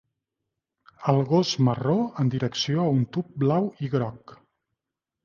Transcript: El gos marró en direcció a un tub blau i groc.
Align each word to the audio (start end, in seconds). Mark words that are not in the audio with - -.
El 1.11 1.19
gos 1.33 1.51
marró 1.67 1.97
en 2.23 2.31
direcció 2.37 2.87
a 2.87 2.95
un 2.95 3.05
tub 3.19 3.29
blau 3.45 3.69
i 3.89 3.91
groc. 3.97 4.35